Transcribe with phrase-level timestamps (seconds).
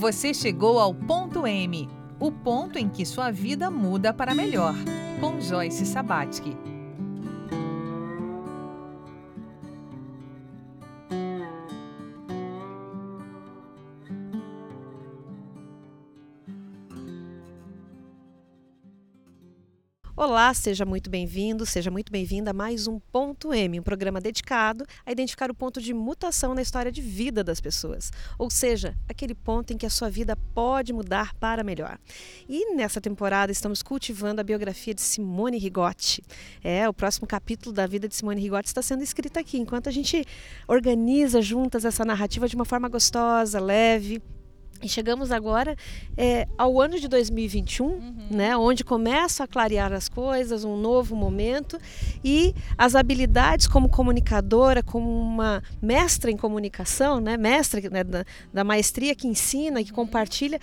[0.00, 1.86] Você chegou ao ponto M,
[2.18, 4.74] o ponto em que sua vida muda para melhor,
[5.20, 6.56] com Joyce Sabatsky.
[20.30, 24.86] Olá, seja muito bem-vindo, seja muito bem-vinda a mais um Ponto M, um programa dedicado
[25.04, 29.34] a identificar o ponto de mutação na história de vida das pessoas, ou seja, aquele
[29.34, 31.98] ponto em que a sua vida pode mudar para melhor.
[32.48, 36.22] E nessa temporada estamos cultivando a biografia de Simone Rigotti.
[36.62, 39.92] É, o próximo capítulo da vida de Simone Rigotti está sendo escrito aqui, enquanto a
[39.92, 40.24] gente
[40.68, 44.22] organiza juntas essa narrativa de uma forma gostosa, leve,
[44.82, 45.76] e chegamos agora
[46.16, 48.14] é, ao ano de 2021, uhum.
[48.30, 51.78] né, onde começam a clarear as coisas, um novo momento
[52.24, 58.64] e as habilidades como comunicadora, como uma mestra em comunicação, né, mestra né, da, da
[58.64, 60.58] maestria que ensina, que compartilha,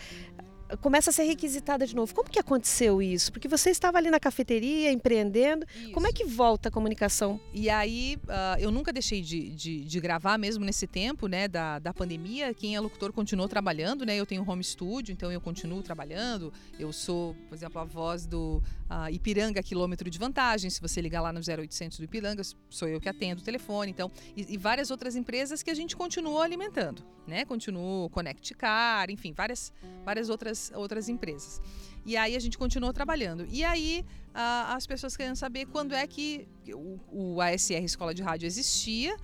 [0.81, 2.13] começa a ser requisitada de novo.
[2.13, 3.31] Como que aconteceu isso?
[3.31, 5.65] Porque você estava ali na cafeteria, empreendendo.
[5.75, 5.91] Isso.
[5.91, 7.39] Como é que volta a comunicação?
[7.53, 11.79] E aí, uh, eu nunca deixei de, de, de, gravar, mesmo nesse tempo né, da,
[11.79, 12.53] da pandemia.
[12.53, 14.15] Quem é locutor continuou trabalhando, né?
[14.17, 16.51] Eu tenho home studio, então eu continuo trabalhando.
[16.77, 20.69] Eu sou, por exemplo, a voz do uh, Ipiranga Quilômetro de Vantagem.
[20.69, 23.91] Se você ligar lá no 0800 do Ipiranga, sou eu que atendo o telefone.
[23.91, 27.45] Então, e, e várias outras empresas que a gente continuou alimentando, né?
[27.45, 29.71] Continuo Connect Car, enfim, várias,
[30.03, 31.61] várias outras outras, outras empresas.
[32.05, 33.45] E aí a gente continuou trabalhando.
[33.51, 38.21] E aí a, as pessoas querendo saber quando é que o, o ASR Escola de
[38.21, 39.15] Rádio existia.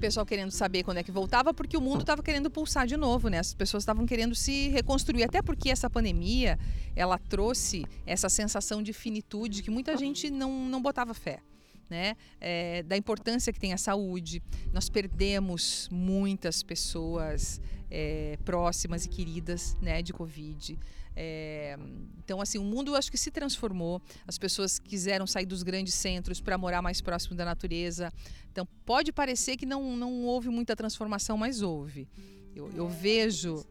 [0.00, 3.28] Pessoal querendo saber quando é que voltava, porque o mundo estava querendo pulsar de novo,
[3.28, 3.38] né?
[3.38, 6.58] As pessoas estavam querendo se reconstruir, até porque essa pandemia,
[6.94, 11.40] ela trouxe essa sensação de finitude que muita gente não, não botava fé.
[11.88, 12.16] Né?
[12.40, 14.42] É, da importância que tem a saúde.
[14.72, 17.60] Nós perdemos muitas pessoas
[17.96, 20.76] é, próximas e queridas né, de Covid.
[21.14, 21.78] É,
[22.18, 24.02] então, assim, o mundo acho que se transformou.
[24.26, 28.12] As pessoas quiseram sair dos grandes centros para morar mais próximo da natureza.
[28.50, 32.08] Então, pode parecer que não, não houve muita transformação, mas houve.
[32.54, 33.64] Eu, eu vejo.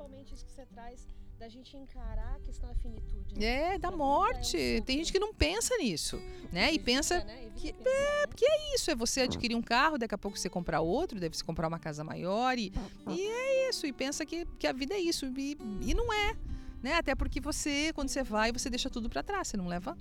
[1.43, 3.37] Da gente encarar a questão da finitude.
[3.37, 3.73] Né?
[3.73, 4.81] É, da morte.
[4.85, 6.17] Tem gente que não pensa nisso,
[6.53, 6.71] né?
[6.71, 7.51] E pensa né?
[7.57, 10.79] que é, porque é isso, é você adquirir um carro, daqui a pouco você comprar
[10.79, 12.71] outro, deve se comprar uma casa maior e,
[13.09, 13.85] e é isso.
[13.85, 16.33] E pensa que, que a vida é isso e, e não é,
[16.81, 16.93] né?
[16.93, 19.97] Até porque você, quando você vai, você deixa tudo para trás, você não leva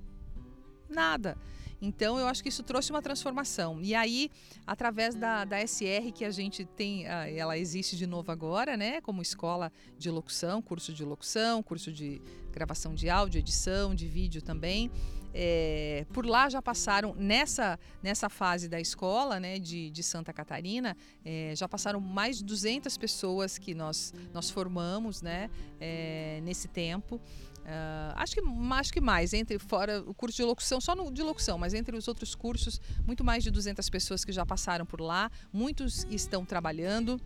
[0.88, 1.36] nada.
[1.82, 3.80] Então, eu acho que isso trouxe uma transformação.
[3.82, 4.30] E aí,
[4.64, 9.00] através da, da SR, que a gente tem, ah, ela existe de novo agora, né?
[9.00, 12.22] Como escola de locução, curso de locução, curso de
[12.52, 14.92] gravação de áudio, edição, de vídeo também.
[15.34, 20.96] É, por lá já passaram, nessa, nessa fase da escola né, de, de Santa Catarina,
[21.24, 25.50] é, já passaram mais de 200 pessoas que nós, nós formamos né,
[25.80, 27.20] é, nesse tempo.
[27.62, 28.42] Uh, acho, que,
[28.72, 31.96] acho que mais, entre fora o curso de locução, só no, de locução, mas entre
[31.96, 36.44] os outros cursos, muito mais de 200 pessoas que já passaram por lá, muitos estão
[36.44, 37.20] trabalhando.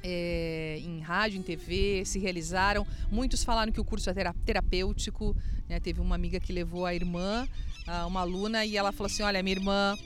[0.00, 2.86] É, em rádio, em TV, se realizaram.
[3.10, 5.36] Muitos falaram que o curso é terapêutico.
[5.68, 5.80] Né?
[5.80, 7.48] Teve uma amiga que levou a irmã,
[8.06, 9.96] uma aluna, e ela falou assim: Olha, minha irmã,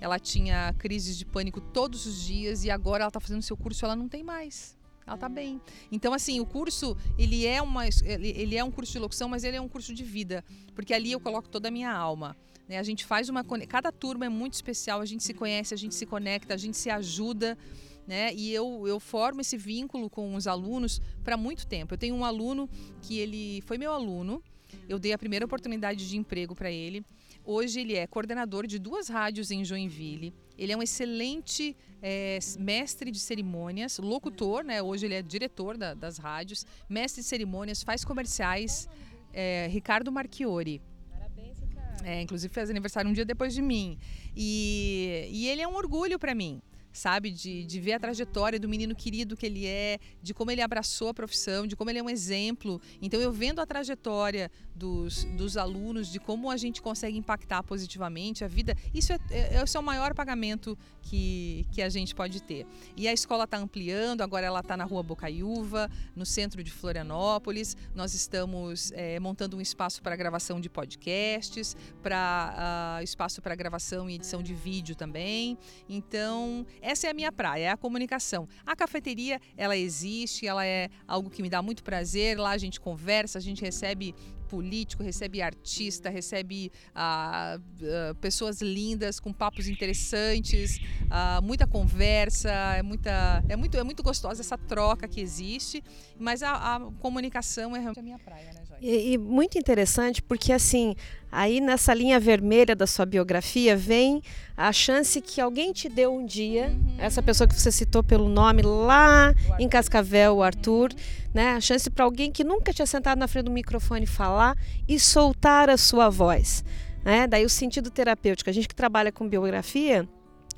[0.00, 3.84] ela tinha crises de pânico todos os dias e agora ela está fazendo seu curso,
[3.84, 4.78] ela não tem mais
[5.10, 5.60] ela tá bem.
[5.90, 9.56] Então, assim, o curso, ele é, uma, ele, é um curso de locução, mas ele
[9.56, 10.44] é um curso de vida,
[10.74, 12.36] porque ali eu coloco toda a minha alma.
[12.68, 12.78] Né?
[12.78, 13.42] A gente faz uma.
[13.44, 16.76] Cada turma é muito especial, a gente se conhece, a gente se conecta, a gente
[16.76, 17.58] se ajuda.
[18.06, 18.32] Né?
[18.34, 21.94] E eu, eu formo esse vínculo com os alunos para muito tempo.
[21.94, 22.68] Eu tenho um aluno
[23.02, 24.42] que ele foi meu aluno,
[24.88, 27.04] eu dei a primeira oportunidade de emprego para ele.
[27.44, 30.32] Hoje ele é coordenador de duas rádios em Joinville.
[30.60, 34.82] Ele é um excelente é, mestre de cerimônias, locutor, né?
[34.82, 38.86] Hoje ele é diretor da, das rádios, mestre de cerimônias, faz comerciais.
[39.32, 40.82] É, Ricardo Marchiori.
[41.10, 42.04] Parabéns, Ricardo.
[42.04, 43.98] É, inclusive fez aniversário um dia depois de mim.
[44.36, 46.60] E, e ele é um orgulho para mim
[46.92, 47.30] sabe?
[47.30, 51.08] De, de ver a trajetória do menino querido que ele é, de como ele abraçou
[51.08, 52.80] a profissão, de como ele é um exemplo.
[53.00, 58.44] Então, eu vendo a trajetória dos, dos alunos, de como a gente consegue impactar positivamente
[58.44, 62.66] a vida, isso é, é, é o maior pagamento que, que a gente pode ter.
[62.96, 67.76] E a escola está ampliando, agora ela está na rua Bocaiúva, no centro de Florianópolis.
[67.94, 74.08] Nós estamos é, montando um espaço para gravação de podcasts, para uh, espaço para gravação
[74.08, 75.58] e edição de vídeo também.
[75.88, 78.48] Então, essa é a minha praia, é a comunicação.
[78.64, 82.38] A cafeteria, ela existe, ela é algo que me dá muito prazer.
[82.38, 84.14] Lá a gente conversa, a gente recebe
[84.50, 92.82] político, recebe artista, recebe ah, ah, pessoas lindas com papos interessantes, ah, muita conversa, é,
[92.82, 95.84] muita, é, muito, é muito gostosa essa troca que existe,
[96.18, 98.84] mas a, a comunicação é realmente a minha praia, né, Joyce?
[98.84, 100.96] E, e muito interessante porque assim
[101.32, 104.20] Aí nessa linha vermelha da sua biografia vem
[104.56, 106.96] a chance que alguém te deu um dia, uhum.
[106.98, 110.92] essa pessoa que você citou pelo nome lá em Cascavel, o Arthur,
[111.32, 111.52] né?
[111.52, 114.39] A chance para alguém que nunca tinha sentado na frente do microfone falar
[114.88, 116.64] e soltar a sua voz,
[117.04, 117.26] né?
[117.26, 118.50] Daí o sentido terapêutico.
[118.50, 120.08] A gente que trabalha com biografia,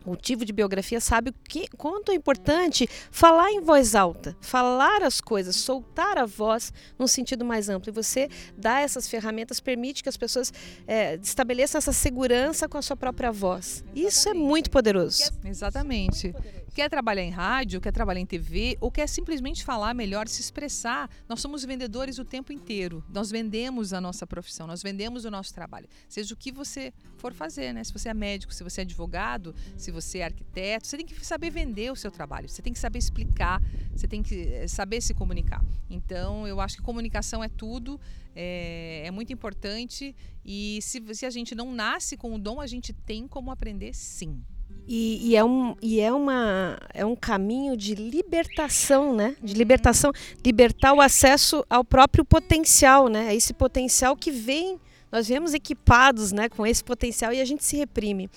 [0.05, 5.21] motivo de biografia sabe o que, quanto é importante falar em voz alta, falar as
[5.21, 7.91] coisas, soltar a voz num sentido mais amplo.
[7.91, 10.53] E você dá essas ferramentas, permite que as pessoas
[10.87, 13.85] é, estabeleçam essa segurança com a sua própria voz.
[13.95, 14.07] Exatamente.
[14.07, 15.33] Isso é muito poderoso.
[15.45, 16.29] Exatamente.
[16.29, 16.62] Muito poderoso.
[16.75, 21.11] Quer trabalhar em rádio, quer trabalhar em TV ou quer simplesmente falar melhor, se expressar,
[21.29, 23.05] nós somos vendedores o tempo inteiro.
[23.11, 25.87] Nós vendemos a nossa profissão, nós vendemos o nosso trabalho.
[26.09, 27.85] Seja o que você for fazer, né?
[27.85, 31.27] Se você é médico, se você é advogado, se você é arquiteto, você tem que
[31.27, 33.61] saber vender o seu trabalho, você tem que saber explicar,
[33.95, 35.63] você tem que eh, saber se comunicar.
[35.91, 38.01] Então, eu acho que comunicação é tudo,
[38.35, 42.67] é, é muito importante e se, se a gente não nasce com o dom, a
[42.67, 44.43] gente tem como aprender sim.
[44.87, 49.37] E, e, é, um, e é, uma, é um caminho de libertação, né?
[49.43, 50.13] De libertação,
[50.45, 53.29] libertar o acesso ao próprio potencial, né?
[53.33, 54.81] É esse potencial que vem,
[55.11, 58.29] nós viemos equipados né, com esse potencial e a gente se reprime.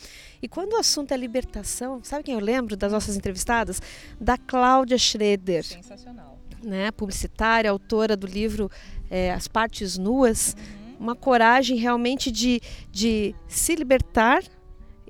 [0.41, 3.81] E quando o assunto é libertação, sabe quem eu lembro das nossas entrevistadas?
[4.19, 5.63] Da Cláudia Schroeder.
[5.63, 6.37] Sensacional.
[6.61, 8.69] Né, publicitária, autora do livro
[9.09, 10.55] é, As Partes Nuas.
[10.57, 10.95] Uhum.
[10.99, 14.43] Uma coragem realmente de, de se libertar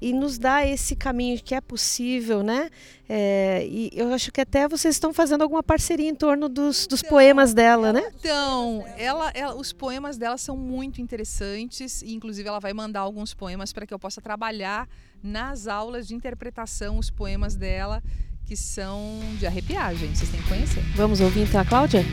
[0.02, 2.70] e nos dá esse caminho que é possível, né?
[3.08, 7.00] É, e eu acho que até vocês estão fazendo alguma parceria em torno dos, dos
[7.00, 8.12] então, poemas dela, né?
[8.20, 13.34] Então, ela, ela, os poemas dela são muito interessantes e, inclusive, ela vai mandar alguns
[13.34, 14.88] poemas para que eu possa trabalhar
[15.22, 18.02] nas aulas de interpretação os poemas dela,
[18.46, 20.18] que são de arrepiar, gente.
[20.18, 20.84] Vocês têm que conhecer.
[20.96, 22.04] Vamos ouvir então a Cláudia?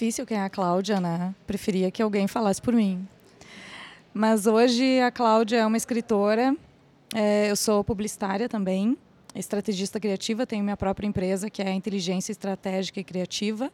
[0.00, 1.34] Difícil quem é a Cláudia, né?
[1.46, 3.06] Preferia que alguém falasse por mim.
[4.14, 6.56] Mas hoje a Cláudia é uma escritora,
[7.14, 8.96] é, eu sou publicitária também,
[9.34, 13.70] estrategista criativa, tenho minha própria empresa que é Inteligência Estratégica e Criativa.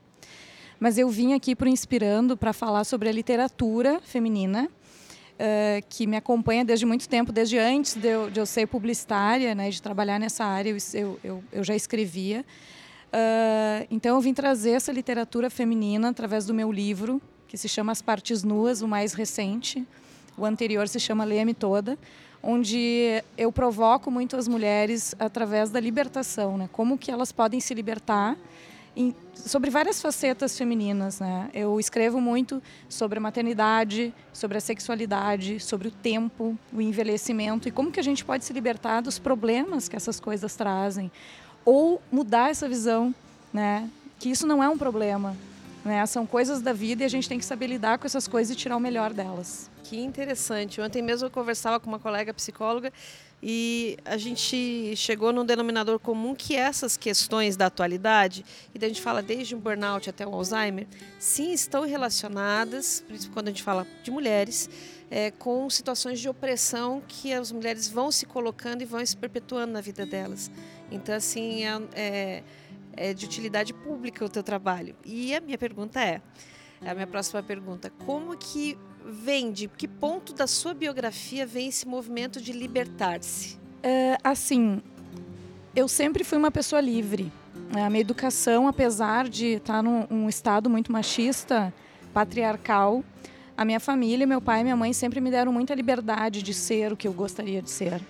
[0.80, 6.16] Mas eu vim aqui por Inspirando para falar sobre a literatura feminina, uh, que me
[6.16, 10.18] acompanha desde muito tempo, desde antes de eu, de eu ser publicitária, né, de trabalhar
[10.18, 12.44] nessa área, eu, eu, eu já escrevia.
[13.16, 17.90] Uh, então eu vim trazer essa literatura feminina através do meu livro, que se chama
[17.90, 19.86] As Partes Nuas, o mais recente.
[20.36, 21.98] O anterior se chama Leia-me Toda,
[22.42, 26.68] onde eu provoco muito as mulheres através da libertação, né?
[26.70, 28.36] Como que elas podem se libertar
[28.94, 31.48] em, sobre várias facetas femininas, né?
[31.54, 37.70] Eu escrevo muito sobre a maternidade, sobre a sexualidade, sobre o tempo, o envelhecimento e
[37.70, 41.10] como que a gente pode se libertar dos problemas que essas coisas trazem
[41.66, 43.14] ou mudar essa visão,
[43.52, 43.90] né?
[44.18, 45.36] Que isso não é um problema,
[45.84, 46.06] né?
[46.06, 48.56] São coisas da vida e a gente tem que saber lidar com essas coisas e
[48.56, 49.68] tirar o melhor delas.
[49.84, 50.80] Que interessante.
[50.80, 52.92] Ontem mesmo eu conversava com uma colega psicóloga
[53.42, 58.44] e a gente chegou num denominador comum que essas questões da atualidade,
[58.74, 60.86] e daí a gente fala desde o burnout até o Alzheimer,
[61.18, 63.04] sim estão relacionadas,
[63.34, 64.70] quando a gente fala de mulheres,
[65.10, 69.72] é, com situações de opressão que as mulheres vão se colocando e vão se perpetuando
[69.72, 70.50] na vida delas.
[70.90, 72.42] Então, assim, é, é,
[72.96, 74.94] é de utilidade pública o teu trabalho.
[75.04, 76.20] E a minha pergunta é,
[76.84, 81.86] a minha próxima pergunta, como que vem, de que ponto da sua biografia vem esse
[81.86, 83.58] movimento de libertar-se?
[83.82, 84.82] É, assim,
[85.74, 87.32] eu sempre fui uma pessoa livre.
[87.72, 91.72] A minha educação, apesar de estar num um estado muito machista,
[92.12, 93.02] patriarcal,
[93.56, 96.92] a minha família, meu pai e minha mãe sempre me deram muita liberdade de ser
[96.92, 98.00] o que eu gostaria de ser.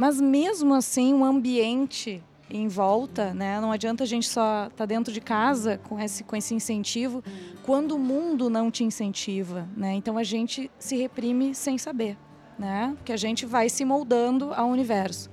[0.00, 3.60] Mas mesmo assim, o ambiente em volta, né?
[3.60, 7.22] Não adianta a gente só estar tá dentro de casa com esse com esse incentivo,
[7.62, 9.92] quando o mundo não te incentiva, né?
[9.92, 12.16] Então a gente se reprime sem saber,
[12.58, 12.94] né?
[12.96, 15.28] Porque a gente vai se moldando ao universo.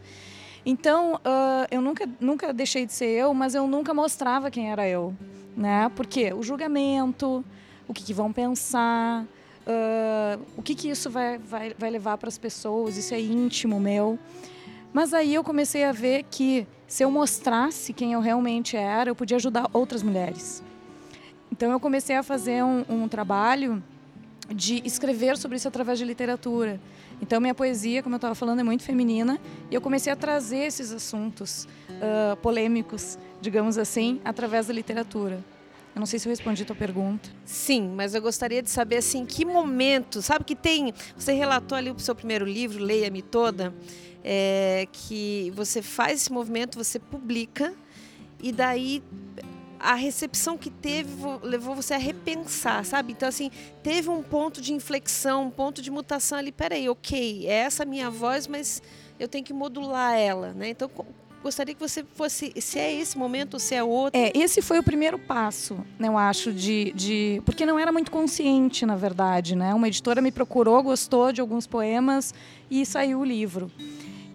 [0.65, 4.85] Então, uh, eu nunca, nunca deixei de ser eu, mas eu nunca mostrava quem era
[4.85, 5.15] eu.
[5.55, 5.89] Né?
[5.95, 7.41] Porque o julgamento,
[7.87, 12.27] o que, que vão pensar, uh, o que, que isso vai, vai, vai levar para
[12.27, 14.19] as pessoas, isso é íntimo meu.
[14.97, 19.15] Mas aí eu comecei a ver que se eu mostrasse quem eu realmente era, eu
[19.15, 20.63] podia ajudar outras mulheres.
[21.51, 23.83] Então eu comecei a fazer um, um trabalho
[24.49, 26.81] de escrever sobre isso através de literatura.
[27.21, 29.39] Então, minha poesia, como eu estava falando, é muito feminina
[29.69, 35.45] e eu comecei a trazer esses assuntos uh, polêmicos, digamos assim, através da literatura.
[35.93, 37.29] Eu não sei se eu respondi a tua pergunta.
[37.45, 41.91] Sim, mas eu gostaria de saber assim, que momento, sabe que tem, você relatou ali
[41.91, 43.73] o seu primeiro livro, Leia-me Toda,
[44.29, 47.73] é, que você faz esse movimento, você publica
[48.43, 49.01] e daí
[49.79, 51.09] a recepção que teve
[51.41, 53.13] levou você a repensar, sabe?
[53.13, 53.49] Então, assim,
[53.81, 56.51] teve um ponto de inflexão, um ponto de mutação ali.
[56.51, 58.81] Peraí, ok, é essa minha voz, mas
[59.17, 60.69] eu tenho que modular ela, né?
[60.69, 60.91] Então,
[61.41, 64.19] gostaria que você fosse, se é esse momento ou se é outro.
[64.19, 67.41] É, esse foi o primeiro passo, né, eu acho, de, de.
[67.45, 69.73] Porque não era muito consciente, na verdade, né?
[69.73, 72.33] Uma editora me procurou, gostou de alguns poemas
[72.69, 73.71] e saiu o livro.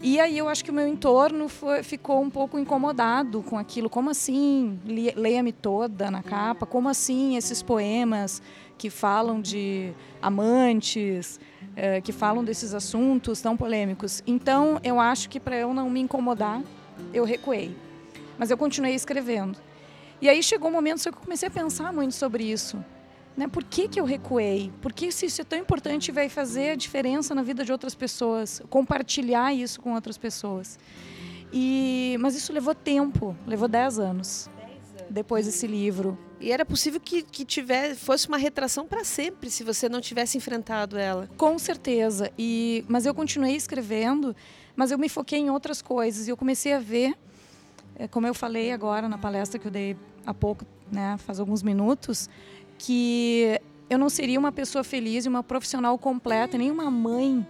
[0.04, 3.88] E aí eu acho que o meu entorno foi, ficou um pouco incomodado com aquilo.
[3.88, 6.66] Como assim, leia-me toda na capa?
[6.66, 8.42] Como assim esses poemas
[8.76, 11.38] que falam de amantes,
[11.76, 14.24] é, que falam desses assuntos tão polêmicos?
[14.26, 16.60] Então eu acho que para eu não me incomodar,
[17.14, 17.72] eu recuei.
[18.36, 19.56] Mas eu continuei escrevendo.
[20.20, 22.84] E aí chegou um momento que eu comecei a pensar muito sobre isso.
[23.36, 23.48] Né?
[23.48, 24.70] Por que, que eu recuei?
[24.80, 27.94] Por que se isso é tão importante vai fazer a diferença na vida de outras
[27.94, 28.62] pessoas?
[28.68, 30.78] Compartilhar isso com outras pessoas.
[31.52, 34.50] E, mas isso levou tempo, levou 10 anos,
[35.08, 36.18] depois desse livro.
[36.40, 40.36] E era possível que, que tiver, fosse uma retração para sempre se você não tivesse
[40.36, 41.28] enfrentado ela.
[41.36, 42.32] Com certeza.
[42.38, 44.34] E, mas eu continuei escrevendo,
[44.74, 46.26] mas eu me foquei em outras coisas.
[46.26, 47.14] E eu comecei a ver,
[47.94, 49.96] é, como eu falei agora na palestra que eu dei
[50.26, 52.28] há pouco, né, faz alguns minutos,
[52.82, 57.46] que eu não seria uma pessoa feliz e uma profissional completa, nem uma mãe,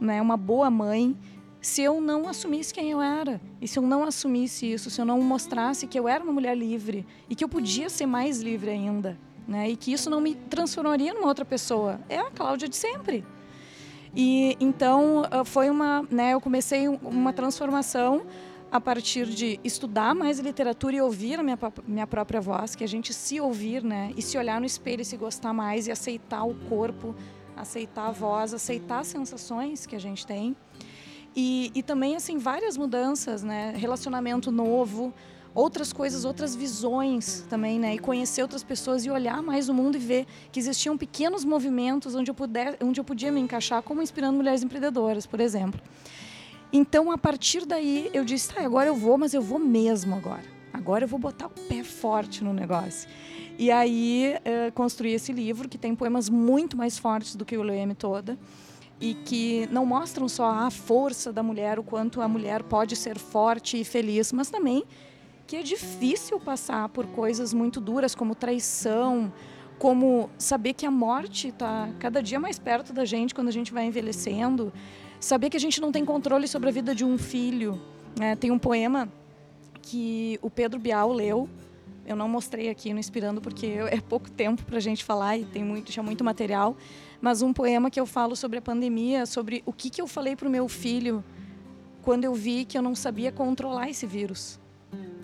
[0.00, 1.16] né, uma boa mãe,
[1.60, 3.40] se eu não assumisse quem eu era.
[3.60, 6.56] E se eu não assumisse isso, se eu não mostrasse que eu era uma mulher
[6.56, 9.68] livre e que eu podia ser mais livre ainda, né?
[9.68, 12.00] E que isso não me transformaria numa outra pessoa.
[12.08, 13.24] É a Cláudia de sempre.
[14.14, 18.22] E então ah, foi uma, né, eu comecei uma transformação
[18.72, 22.88] a partir de estudar mais literatura e ouvir a minha, minha própria voz, que a
[22.88, 24.14] gente se ouvir, né?
[24.16, 27.14] E se olhar no espelho e se gostar mais e aceitar o corpo,
[27.54, 30.56] aceitar a voz, aceitar as sensações que a gente tem.
[31.36, 33.74] E, e também, assim, várias mudanças, né?
[33.76, 35.12] Relacionamento novo,
[35.54, 37.96] outras coisas, outras visões também, né?
[37.96, 42.14] E conhecer outras pessoas e olhar mais o mundo e ver que existiam pequenos movimentos
[42.14, 45.78] onde eu, puder, onde eu podia me encaixar, como inspirando mulheres empreendedoras, por exemplo.
[46.72, 50.44] Então, a partir daí, eu disse: tá, agora eu vou, mas eu vou mesmo agora.
[50.72, 53.08] Agora eu vou botar o pé forte no negócio.
[53.58, 57.62] E aí, uh, construí esse livro, que tem poemas muito mais fortes do que o
[57.62, 58.38] Leeme toda
[58.98, 63.18] e que não mostram só a força da mulher, o quanto a mulher pode ser
[63.18, 64.84] forte e feliz, mas também
[65.44, 69.32] que é difícil passar por coisas muito duras como traição,
[69.76, 73.72] como saber que a morte está cada dia mais perto da gente quando a gente
[73.72, 74.72] vai envelhecendo,
[75.24, 77.80] saber que a gente não tem controle sobre a vida de um filho.
[78.20, 79.08] É, tem um poema
[79.80, 81.48] que o Pedro Bial leu.
[82.04, 85.44] Eu não mostrei aqui no Inspirando porque é pouco tempo para a gente falar e
[85.44, 86.76] tem muito, já muito material.
[87.20, 90.34] Mas um poema que eu falo sobre a pandemia, sobre o que, que eu falei
[90.34, 91.24] para o meu filho
[92.02, 94.58] quando eu vi que eu não sabia controlar esse vírus.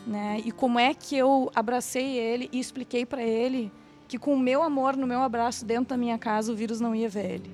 [0.07, 0.41] Né?
[0.45, 3.71] E como é que eu abracei ele e expliquei para ele
[4.07, 6.95] que com o meu amor no meu abraço dentro da minha casa o vírus não
[6.95, 7.51] ia ver ele.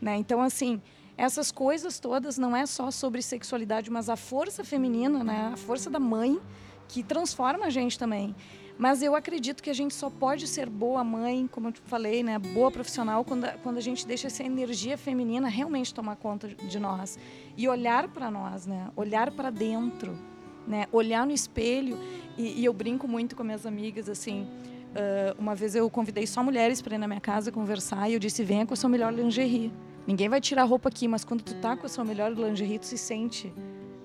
[0.00, 0.16] Né?
[0.16, 0.80] Então, assim,
[1.20, 5.50] essas coisas todas não é só sobre sexualidade, mas a força feminina, né?
[5.52, 6.40] a força da mãe,
[6.88, 8.34] que transforma a gente também.
[8.78, 12.38] Mas eu acredito que a gente só pode ser boa mãe, como eu falei, né?
[12.38, 16.80] boa profissional, quando a, quando a gente deixa essa energia feminina realmente tomar conta de
[16.80, 17.18] nós.
[17.54, 18.88] E olhar para nós, né?
[18.96, 20.16] olhar para dentro,
[20.66, 20.86] né?
[20.90, 21.98] olhar no espelho.
[22.38, 24.48] E, e, eu brinco muito com minhas amigas, assim.
[24.90, 28.18] Uh, uma vez eu convidei só mulheres para ir na minha casa conversar e eu
[28.18, 29.70] disse: venha com a sua melhor lingerie.
[30.06, 32.78] Ninguém vai tirar a roupa aqui, mas quando tu tá com a sua melhor lingerie,
[32.78, 33.52] tu se sente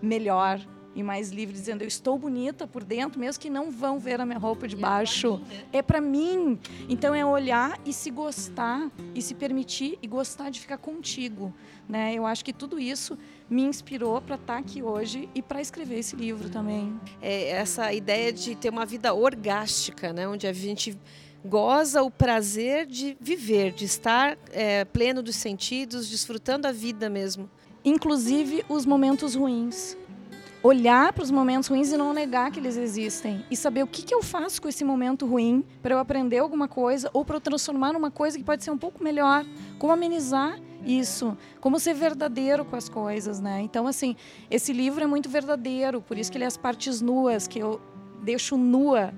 [0.02, 0.60] melhor
[0.96, 4.26] e mais livre, dizendo eu estou bonita por dentro, mesmo que não vão ver a
[4.26, 5.42] minha roupa de baixo.
[5.74, 6.52] É para mim.
[6.52, 6.58] Né?
[6.64, 11.54] É então é olhar e se gostar e se permitir e gostar de ficar contigo,
[11.90, 12.14] né?
[12.14, 13.18] Eu acho que tudo isso
[13.50, 16.98] me inspirou para estar tá aqui hoje e para escrever esse livro também.
[17.22, 20.98] É essa ideia de ter uma vida orgástica, né, onde a gente
[21.46, 27.50] goza o prazer de viver, de estar é, pleno dos sentidos, desfrutando a vida mesmo.
[27.84, 29.96] Inclusive os momentos ruins.
[30.64, 33.46] olhar para os momentos ruins e não negar que eles existem.
[33.52, 36.68] E saber o que, que eu faço com esse momento ruim para eu aprender alguma
[36.68, 39.46] coisa ou para eu transformar numa coisa que pode ser um pouco melhor.
[39.78, 43.62] Como amenizar isso, como ser verdadeiro com as coisas, né?
[43.62, 44.16] Então, assim,
[44.50, 47.80] esse livro é muito verdadeiro, por isso que ele é as partes nuas, que eu
[48.26, 49.14] deixo nua,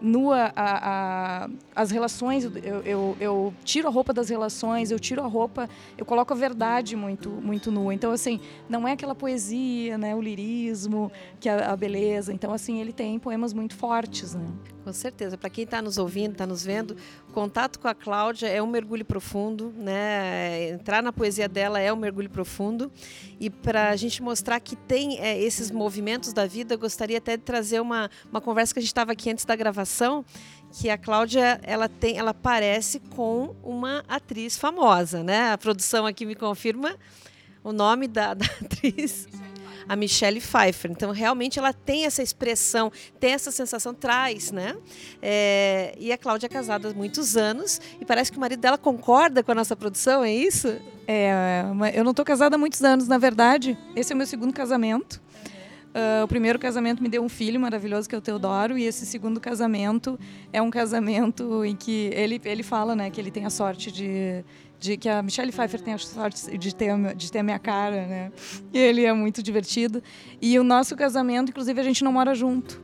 [0.00, 5.22] nua a, a, as relações, eu, eu, eu, tiro a roupa das relações, eu tiro
[5.22, 7.94] a roupa, eu coloco a verdade muito, muito nua.
[7.94, 12.32] Então, assim, não é aquela poesia, né, o lirismo, que é a beleza.
[12.32, 14.46] Então, assim, ele tem poemas muito fortes, né?
[14.84, 15.36] Com certeza.
[15.36, 16.96] Para quem está nos ouvindo, está nos vendo,
[17.30, 20.70] contato com a Cláudia é um mergulho profundo, né?
[20.70, 22.90] Entrar na poesia dela é um mergulho profundo.
[23.38, 27.36] E para a gente mostrar que tem é, esses movimentos da vida, eu gostaria até
[27.36, 29.69] de trazer uma, uma conversa que a gente estava aqui antes da gravação,
[30.72, 35.52] que a Cláudia ela tem, ela parece com uma atriz famosa, né?
[35.52, 36.96] A produção aqui me confirma
[37.62, 39.28] o nome da, da atriz
[39.90, 40.88] a Michelle Pfeiffer.
[40.88, 44.76] Então, realmente, ela tem essa expressão, tem essa sensação, traz, né?
[45.20, 48.78] É, e a Cláudia é casada há muitos anos e parece que o marido dela
[48.78, 50.68] concorda com a nossa produção, é isso?
[51.08, 53.76] É, eu não estou casada há muitos anos, na verdade.
[53.96, 55.20] Esse é o meu segundo casamento.
[55.90, 59.04] Uh, o primeiro casamento me deu um filho maravilhoso que é o Teodoro e esse
[59.04, 60.16] segundo casamento
[60.52, 64.44] é um casamento em que ele ele fala né que ele tem a sorte de
[64.80, 68.06] de que a Michelle Pfeiffer tem a sorte de ter, de ter a minha cara,
[68.06, 68.32] né?
[68.72, 70.02] E ele é muito divertido.
[70.40, 72.80] E o nosso casamento, inclusive, a gente não mora junto.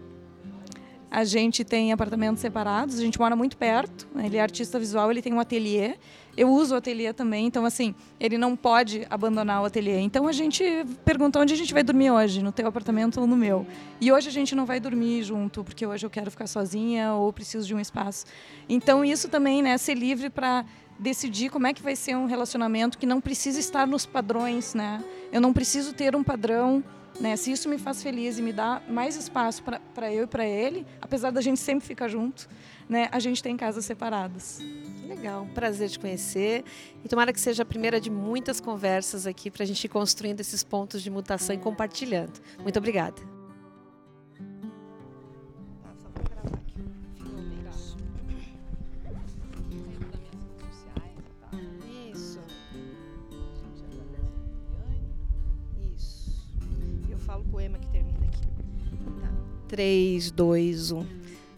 [1.16, 4.06] A gente tem apartamentos separados, a gente mora muito perto.
[4.14, 4.26] Né?
[4.26, 5.94] Ele é artista visual, ele tem um ateliê.
[6.36, 9.98] Eu uso o ateliê também, então assim, ele não pode abandonar o ateliê.
[10.00, 10.62] Então a gente
[11.06, 13.66] perguntou onde a gente vai dormir hoje, no teu apartamento ou no meu.
[13.98, 17.32] E hoje a gente não vai dormir junto, porque hoje eu quero ficar sozinha ou
[17.32, 18.26] preciso de um espaço.
[18.68, 20.66] Então isso também, né, ser livre para
[20.98, 25.02] decidir como é que vai ser um relacionamento que não precisa estar nos padrões, né?
[25.32, 26.84] Eu não preciso ter um padrão,
[27.20, 27.36] né?
[27.36, 29.62] Se isso me faz feliz e me dá mais espaço
[29.94, 32.48] para eu e para ele, apesar da gente sempre ficar junto,
[32.88, 33.08] né?
[33.10, 34.60] A gente tem casas separadas.
[35.06, 36.64] Legal, prazer te conhecer
[37.04, 40.40] e tomara que seja a primeira de muitas conversas aqui para a gente ir construindo
[40.40, 42.40] esses pontos de mutação e compartilhando.
[42.62, 43.35] Muito obrigada.
[59.68, 61.06] 3, 2, 1.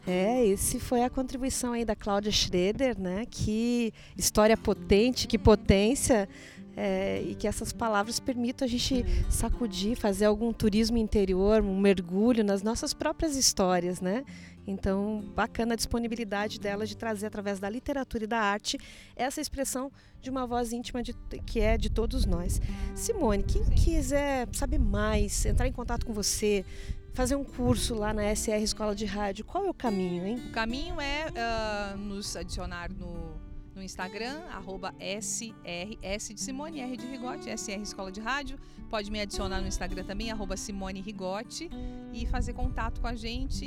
[0.06, 3.26] É, esse foi a contribuição aí da Cláudia Schroeder, né?
[3.30, 6.28] Que história potente, que potência.
[6.80, 12.44] É, e que essas palavras permitam a gente sacudir, fazer algum turismo interior, um mergulho
[12.44, 14.24] nas nossas próprias histórias, né?
[14.64, 18.78] Então, bacana a disponibilidade dela de trazer através da literatura e da arte
[19.16, 19.90] essa expressão
[20.20, 21.14] de uma voz íntima de,
[21.46, 22.60] que é de todos nós.
[22.94, 26.66] Simone, quem quiser saber mais, entrar em contato com você,
[27.12, 30.42] fazer um curso lá na SR Escola de Rádio, qual é o caminho, hein?
[30.48, 33.38] O caminho é uh, nos adicionar no
[33.78, 38.58] no Instagram, arroba SR, de Simone, R de Rigote, SR Escola de Rádio.
[38.90, 41.70] Pode me adicionar no Instagram também, arroba Simone Rigote,
[42.12, 43.64] e fazer contato com a gente.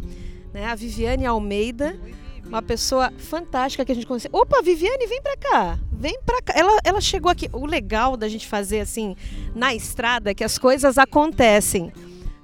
[0.52, 0.66] né?
[0.66, 1.98] a Viviane Almeida,
[2.44, 4.30] uma pessoa fantástica que a gente conheceu.
[4.32, 5.78] Opa, Viviane, vem pra cá.
[5.90, 6.52] Vem pra cá.
[6.54, 7.48] Ela, ela chegou aqui.
[7.52, 9.16] O legal da gente fazer assim,
[9.54, 11.90] na estrada, é que as coisas acontecem.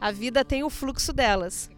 [0.01, 1.71] A vida tem o fluxo delas.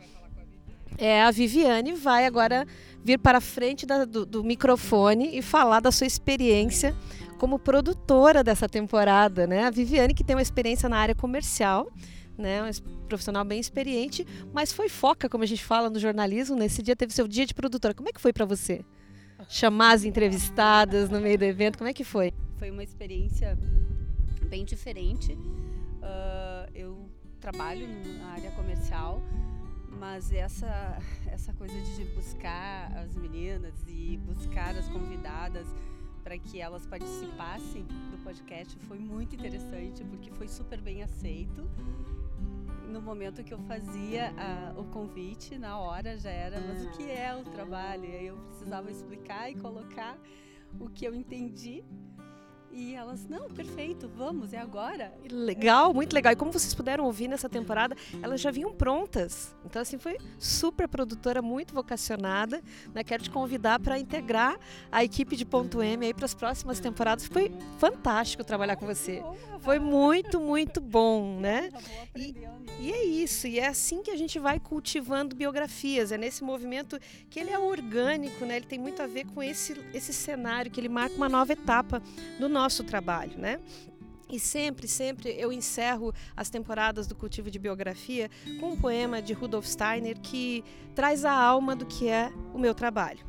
[0.96, 2.66] É, a Viviane vai agora
[3.04, 6.94] vir para a frente da, do, do microfone e falar da sua experiência
[7.38, 9.64] como produtora dessa temporada, né?
[9.64, 11.88] A Viviane que tem uma experiência na área comercial,
[12.36, 12.62] né?
[12.62, 16.56] Um profissional bem experiente, mas foi foca, como a gente fala no jornalismo.
[16.56, 17.94] Nesse dia teve seu dia de produtora.
[17.94, 18.84] Como é que foi para você?
[19.48, 22.32] Chamar as entrevistadas no meio do evento, como é que foi?
[22.58, 23.56] Foi uma experiência
[24.50, 25.38] bem diferente
[25.98, 27.07] Uh, eu
[27.38, 27.86] trabalho
[28.18, 29.22] na área comercial,
[29.98, 35.66] mas essa, essa coisa de buscar as meninas e buscar as convidadas
[36.22, 41.68] para que elas participassem do podcast foi muito interessante, porque foi super bem aceito.
[42.86, 47.10] No momento que eu fazia a, o convite, na hora já era, mas o que
[47.10, 48.04] é o trabalho?
[48.04, 50.18] E aí eu precisava explicar e colocar
[50.78, 51.84] o que eu entendi
[52.70, 55.12] e elas, não, perfeito, vamos, é agora.
[55.30, 56.32] Legal, muito legal.
[56.32, 59.54] E como vocês puderam ouvir nessa temporada, elas já vinham prontas.
[59.64, 62.62] Então, assim, foi super produtora, muito vocacionada.
[62.94, 63.02] Né?
[63.02, 64.58] Quero te convidar para integrar
[64.92, 67.26] a equipe de Ponto M aí para as próximas temporadas.
[67.26, 69.22] Foi fantástico trabalhar com você.
[69.60, 71.70] Foi muito, muito bom, né?
[72.14, 72.36] E,
[72.78, 76.12] e é isso, e é assim que a gente vai cultivando biografias.
[76.12, 78.56] É nesse movimento que ele é orgânico, né?
[78.56, 82.00] Ele tem muito a ver com esse, esse cenário, que ele marca uma nova etapa
[82.38, 83.60] do nosso trabalho, né?
[84.30, 89.32] E sempre, sempre eu encerro as temporadas do Cultivo de Biografia com um poema de
[89.32, 90.62] Rudolf Steiner que
[90.94, 93.26] traz a alma do que é o meu trabalho.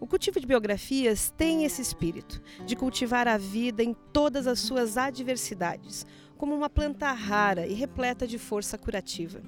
[0.00, 4.96] O cultivo de biografias tem esse espírito de cultivar a vida em todas as suas
[4.96, 6.04] adversidades,
[6.36, 9.40] como uma planta rara e repleta de força curativa.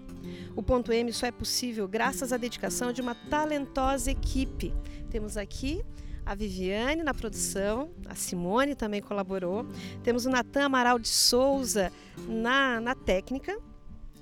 [0.55, 4.73] O ponto M só é possível graças à dedicação de uma talentosa equipe.
[5.11, 5.85] Temos aqui
[6.27, 9.67] a Viviane na produção, a Simone também colaborou.
[10.03, 11.93] Temos o Natan Amaral de Souza
[12.29, 13.57] na, na técnica.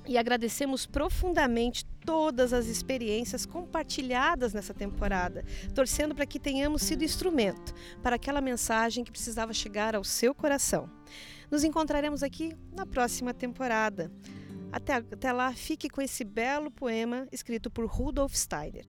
[0.04, 5.44] E agradecemos profundamente todas as experiências compartilhadas nessa temporada,
[5.76, 10.90] torcendo para que tenhamos sido instrumento para aquela mensagem que precisava chegar ao seu coração.
[11.48, 14.10] Nos encontraremos aqui na próxima temporada.
[14.72, 18.91] Até, até lá, fique com esse belo poema escrito por Rudolf Steiner.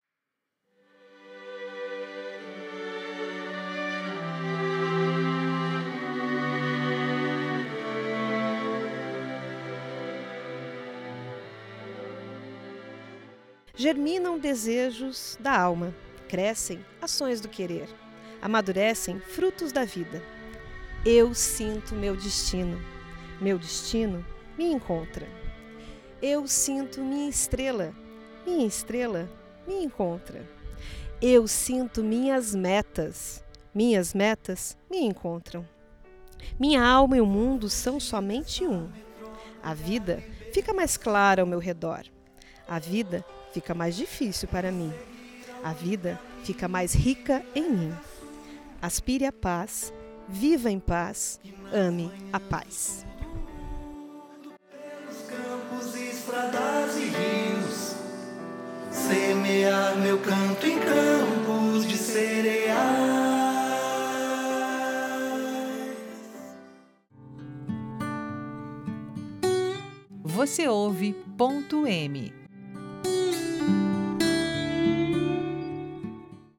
[13.80, 15.94] Germinam desejos da alma,
[16.28, 17.88] crescem ações do querer,
[18.42, 20.20] amadurecem frutos da vida.
[21.06, 22.76] Eu sinto meu destino,
[23.40, 24.26] meu destino
[24.58, 25.28] me encontra.
[26.20, 27.94] Eu sinto minha estrela,
[28.44, 29.30] minha estrela
[29.64, 30.44] me encontra.
[31.22, 35.64] Eu sinto minhas metas, minhas metas me encontram.
[36.58, 38.90] Minha alma e o mundo são somente um.
[39.62, 40.20] A vida
[40.52, 42.02] fica mais clara ao meu redor.
[42.66, 44.92] A vida fica mais difícil para mim.
[45.62, 47.94] A vida fica mais rica em mim.
[48.80, 49.92] Aspire a paz,
[50.28, 51.40] viva em paz,
[51.72, 53.04] ame a paz.
[54.70, 57.96] Pelos campos, estradas e rios,
[58.90, 63.18] semear meu canto em campos de cereais.
[70.22, 72.38] Você ouve ponto M